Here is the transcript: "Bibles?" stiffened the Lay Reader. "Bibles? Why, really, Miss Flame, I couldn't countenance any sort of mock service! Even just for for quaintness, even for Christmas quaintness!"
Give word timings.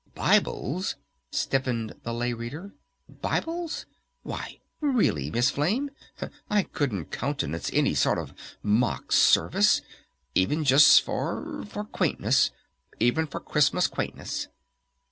"Bibles?" 0.15 0.95
stiffened 1.31 1.93
the 2.01 2.11
Lay 2.11 2.33
Reader. 2.33 2.73
"Bibles? 3.07 3.85
Why, 4.23 4.59
really, 4.79 5.29
Miss 5.29 5.51
Flame, 5.51 5.91
I 6.49 6.63
couldn't 6.63 7.11
countenance 7.11 7.69
any 7.71 7.93
sort 7.93 8.17
of 8.17 8.33
mock 8.63 9.11
service! 9.11 9.83
Even 10.33 10.63
just 10.63 11.03
for 11.03 11.63
for 11.67 11.83
quaintness, 11.83 12.49
even 12.99 13.27
for 13.27 13.39
Christmas 13.39 13.85
quaintness!" 13.85 14.47